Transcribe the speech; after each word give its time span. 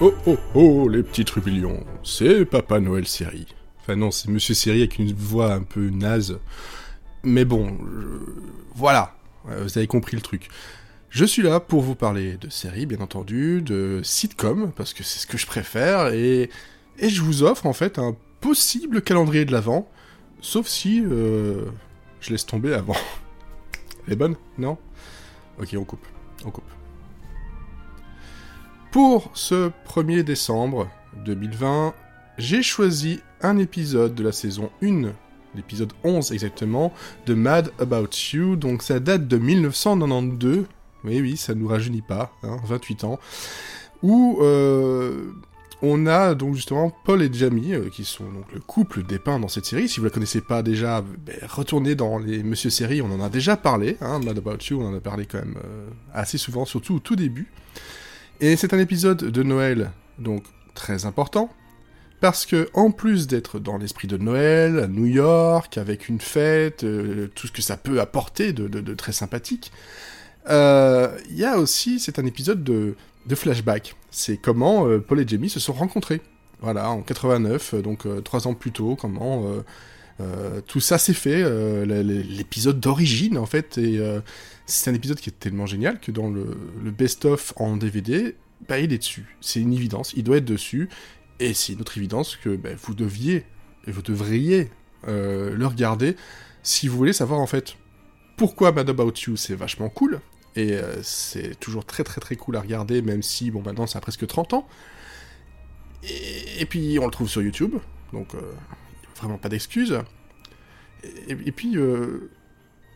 Oh 0.00 0.12
oh 0.26 0.36
oh, 0.54 0.88
les 0.88 1.04
petits 1.04 1.24
trublions, 1.24 1.84
c'est 2.02 2.44
Papa 2.44 2.80
Noël 2.80 3.06
Série. 3.06 3.46
Enfin 3.80 3.94
non, 3.94 4.10
c'est 4.10 4.28
Monsieur 4.28 4.52
Série 4.52 4.80
avec 4.80 4.98
une 4.98 5.12
voix 5.12 5.52
un 5.52 5.62
peu 5.62 5.88
naze. 5.88 6.40
Mais 7.22 7.44
bon, 7.44 7.78
voilà, 8.74 9.14
vous 9.44 9.78
avez 9.78 9.86
compris 9.86 10.16
le 10.16 10.22
truc. 10.22 10.48
Je 11.10 11.24
suis 11.24 11.42
là 11.42 11.60
pour 11.60 11.80
vous 11.80 11.94
parler 11.94 12.36
de 12.36 12.50
séries, 12.50 12.86
bien 12.86 12.98
entendu, 12.98 13.62
de 13.62 14.00
sitcom, 14.02 14.72
parce 14.72 14.94
que 14.94 15.04
c'est 15.04 15.20
ce 15.20 15.28
que 15.28 15.38
je 15.38 15.46
préfère, 15.46 16.08
et, 16.12 16.50
je 17.00 17.20
vous 17.22 17.44
offre 17.44 17.66
en 17.66 17.72
fait 17.72 18.00
un 18.00 18.16
possible 18.40 19.00
calendrier 19.00 19.44
de 19.44 19.52
l'Avent, 19.52 19.88
sauf 20.40 20.66
si 20.66 21.04
euh, 21.04 21.66
je 22.20 22.30
laisse 22.30 22.46
tomber 22.46 22.74
avant. 22.74 22.96
Elle 24.06 24.14
est 24.14 24.16
bonne 24.16 24.34
Non? 24.58 24.76
Ok, 25.60 25.68
on 25.78 25.84
coupe. 25.84 26.04
On 26.44 26.50
coupe. 26.50 26.64
Pour 28.94 29.32
ce 29.34 29.72
1er 29.88 30.22
décembre 30.22 30.88
2020, 31.24 31.94
j'ai 32.38 32.62
choisi 32.62 33.18
un 33.42 33.58
épisode 33.58 34.14
de 34.14 34.22
la 34.22 34.30
saison 34.30 34.70
1, 34.84 35.10
l'épisode 35.56 35.92
11 36.04 36.30
exactement, 36.30 36.92
de 37.26 37.34
Mad 37.34 37.72
About 37.80 38.10
You, 38.32 38.54
donc 38.54 38.84
ça 38.84 39.00
date 39.00 39.26
de 39.26 39.36
1992, 39.36 40.66
oui 41.02 41.20
oui, 41.20 41.36
ça 41.36 41.56
nous 41.56 41.66
rajeunit 41.66 42.02
pas, 42.02 42.30
28 42.44 43.02
hein, 43.02 43.08
ans, 43.08 43.18
où 44.04 44.38
euh, 44.42 45.32
on 45.82 46.06
a 46.06 46.36
donc 46.36 46.54
justement 46.54 46.92
Paul 47.04 47.20
et 47.20 47.32
Jamie, 47.32 47.74
euh, 47.74 47.88
qui 47.90 48.04
sont 48.04 48.30
donc 48.30 48.52
le 48.54 48.60
couple 48.60 49.02
dépeint 49.02 49.40
dans 49.40 49.48
cette 49.48 49.66
série. 49.66 49.88
Si 49.88 49.98
vous 49.98 50.04
la 50.04 50.12
connaissez 50.12 50.40
pas 50.40 50.62
déjà, 50.62 51.02
ben, 51.02 51.34
retournez 51.48 51.96
dans 51.96 52.20
les 52.20 52.44
Monsieur 52.44 52.70
Séries, 52.70 53.02
on 53.02 53.10
en 53.10 53.20
a 53.20 53.28
déjà 53.28 53.56
parlé, 53.56 53.96
hein, 54.00 54.20
Mad 54.20 54.38
About 54.38 54.58
You, 54.70 54.80
on 54.80 54.86
en 54.86 54.94
a 54.94 55.00
parlé 55.00 55.26
quand 55.26 55.38
même 55.38 55.58
euh, 55.64 55.88
assez 56.12 56.38
souvent, 56.38 56.64
surtout 56.64 56.94
au 56.94 57.00
tout 57.00 57.16
début. 57.16 57.50
Et 58.44 58.56
c'est 58.56 58.74
un 58.74 58.78
épisode 58.78 59.16
de 59.16 59.42
Noël, 59.42 59.90
donc 60.18 60.44
très 60.74 61.06
important, 61.06 61.48
parce 62.20 62.44
que 62.44 62.68
en 62.74 62.90
plus 62.90 63.26
d'être 63.26 63.58
dans 63.58 63.78
l'esprit 63.78 64.06
de 64.06 64.18
Noël, 64.18 64.80
à 64.80 64.86
New 64.86 65.06
York, 65.06 65.78
avec 65.78 66.10
une 66.10 66.20
fête, 66.20 66.84
euh, 66.84 67.28
tout 67.34 67.46
ce 67.46 67.52
que 67.52 67.62
ça 67.62 67.78
peut 67.78 68.02
apporter 68.02 68.52
de, 68.52 68.92
très 68.92 69.12
sympathique, 69.12 69.72
euh, 70.50 71.16
il 71.30 71.38
y 71.38 71.46
a 71.46 71.56
aussi, 71.56 71.98
c'est 71.98 72.18
un 72.18 72.26
épisode 72.26 72.62
de, 72.62 72.94
flashback. 73.34 73.96
C'est 74.10 74.36
comment 74.36 74.86
euh, 74.88 74.98
Paul 74.98 75.20
et 75.20 75.26
Jamie 75.26 75.48
se 75.48 75.58
sont 75.58 75.72
rencontrés. 75.72 76.20
Voilà, 76.60 76.90
en 76.90 77.00
89, 77.00 77.76
donc 77.76 78.06
trois 78.24 78.46
ans 78.46 78.52
plus 78.52 78.72
tôt, 78.72 78.94
comment 78.94 79.46
tout 80.66 80.80
ça 80.80 80.98
s'est 80.98 81.14
fait, 81.14 81.42
l'épisode 81.86 82.78
d'origine 82.78 83.38
en 83.38 83.46
fait, 83.46 83.78
et 83.78 84.00
c'est 84.66 84.90
un 84.90 84.94
épisode 84.94 85.20
qui 85.20 85.30
est 85.30 85.38
tellement 85.38 85.66
génial 85.66 86.00
que 86.00 86.10
dans 86.10 86.30
le, 86.30 86.56
best-of 86.90 87.52
en 87.56 87.76
DVD, 87.76 88.36
bah, 88.68 88.78
il 88.78 88.92
est 88.92 88.98
dessus. 88.98 89.36
C'est 89.40 89.60
une 89.60 89.72
évidence, 89.72 90.12
il 90.16 90.24
doit 90.24 90.38
être 90.38 90.44
dessus. 90.44 90.88
Et 91.40 91.52
c'est 91.52 91.72
une 91.72 91.80
autre 91.80 91.98
évidence 91.98 92.36
que 92.36 92.56
bah, 92.56 92.70
vous 92.80 92.94
deviez, 92.94 93.44
et 93.86 93.90
vous 93.90 94.02
devriez 94.02 94.70
euh, 95.08 95.54
le 95.54 95.66
regarder 95.66 96.16
si 96.62 96.88
vous 96.88 96.96
voulez 96.96 97.12
savoir 97.12 97.40
en 97.40 97.46
fait 97.46 97.76
pourquoi 98.38 98.72
Mad 98.72 98.88
About 98.88 99.12
You 99.26 99.36
c'est 99.36 99.54
vachement 99.54 99.90
cool. 99.90 100.20
Et 100.56 100.72
euh, 100.72 101.02
c'est 101.02 101.58
toujours 101.58 101.84
très 101.84 102.04
très 102.04 102.20
très 102.20 102.36
cool 102.36 102.56
à 102.56 102.60
regarder, 102.60 103.02
même 103.02 103.22
si, 103.22 103.50
bon, 103.50 103.60
maintenant 103.62 103.86
ça 103.86 103.98
a 103.98 104.00
presque 104.00 104.26
30 104.26 104.54
ans. 104.54 104.68
Et, 106.58 106.66
puis 106.66 106.98
on 107.00 107.06
le 107.06 107.10
trouve 107.10 107.28
sur 107.28 107.42
YouTube, 107.42 107.74
donc 108.12 108.34
euh, 108.34 108.40
vraiment 109.16 109.38
pas 109.38 109.48
d'excuses. 109.48 109.98
Et, 111.28 111.32
et, 111.32 111.52
puis 111.52 111.76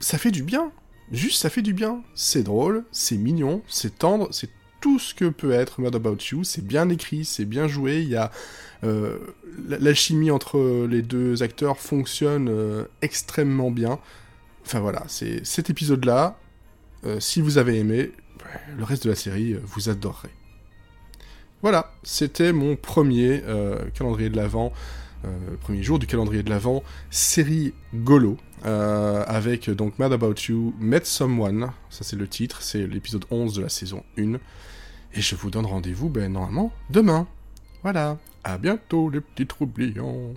ça 0.00 0.18
fait 0.18 0.30
du 0.30 0.42
bien 0.42 0.72
Juste, 1.12 1.40
ça 1.40 1.50
fait 1.50 1.62
du 1.62 1.72
bien. 1.72 2.02
C'est 2.14 2.42
drôle, 2.42 2.84
c'est 2.90 3.16
mignon, 3.16 3.62
c'est 3.68 3.98
tendre, 3.98 4.28
c'est 4.32 4.50
tout 4.80 4.98
ce 4.98 5.14
que 5.14 5.26
peut 5.26 5.52
être 5.52 5.80
Mad 5.80 5.94
About 5.94 6.18
You. 6.30 6.44
C'est 6.44 6.64
bien 6.64 6.88
écrit, 6.88 7.24
c'est 7.24 7.44
bien 7.44 7.68
joué. 7.68 8.02
Il 8.02 8.08
y 8.08 8.16
a 8.16 8.30
euh, 8.84 9.18
l'alchimie 9.68 10.30
entre 10.30 10.86
les 10.86 11.02
deux 11.02 11.42
acteurs 11.42 11.78
fonctionne 11.78 12.48
euh, 12.48 12.84
extrêmement 13.02 13.70
bien. 13.70 13.98
Enfin 14.64 14.80
voilà, 14.80 15.04
c'est 15.08 15.44
cet 15.44 15.70
épisode-là. 15.70 16.38
Euh, 17.04 17.20
si 17.20 17.40
vous 17.40 17.58
avez 17.58 17.78
aimé, 17.78 18.12
le 18.76 18.84
reste 18.84 19.04
de 19.04 19.10
la 19.10 19.16
série, 19.16 19.56
vous 19.62 19.88
adorerez. 19.88 20.30
Voilà, 21.62 21.94
c'était 22.02 22.52
mon 22.52 22.76
premier 22.76 23.42
calendrier 23.94 24.28
de 24.28 24.36
l'Avent 24.36 24.66
euh, 24.66 24.70
premier 25.60 25.82
jour 25.82 25.98
du 25.98 26.06
calendrier 26.06 26.42
de 26.42 26.50
l'Avent, 26.50 26.82
série 27.10 27.74
Golo, 27.94 28.36
euh, 28.66 29.24
avec 29.26 29.70
donc 29.70 29.98
Mad 29.98 30.12
About 30.12 30.34
You, 30.48 30.74
Met 30.78 31.04
Someone, 31.04 31.70
ça 31.90 32.04
c'est 32.04 32.16
le 32.16 32.28
titre, 32.28 32.62
c'est 32.62 32.86
l'épisode 32.86 33.24
11 33.30 33.54
de 33.54 33.62
la 33.62 33.68
saison 33.68 34.02
1, 34.18 34.34
et 35.14 35.20
je 35.20 35.36
vous 35.36 35.50
donne 35.50 35.66
rendez-vous, 35.66 36.08
ben, 36.08 36.32
normalement, 36.32 36.72
demain. 36.90 37.26
Voilà, 37.82 38.18
à 38.42 38.58
bientôt 38.58 39.10
les 39.10 39.20
petits 39.20 39.46
troublions 39.46 40.34